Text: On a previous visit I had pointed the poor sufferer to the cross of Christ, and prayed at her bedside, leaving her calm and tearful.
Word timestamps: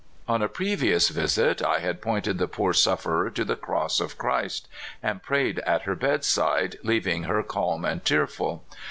On 0.27 0.41
a 0.41 0.49
previous 0.49 1.09
visit 1.09 1.63
I 1.63 1.77
had 1.77 2.01
pointed 2.01 2.39
the 2.39 2.47
poor 2.47 2.73
sufferer 2.73 3.29
to 3.29 3.45
the 3.45 3.55
cross 3.55 3.99
of 3.99 4.17
Christ, 4.17 4.67
and 5.03 5.21
prayed 5.21 5.59
at 5.59 5.83
her 5.83 5.93
bedside, 5.95 6.77
leaving 6.81 7.25
her 7.25 7.43
calm 7.43 7.85
and 7.85 8.03
tearful. 8.03 8.63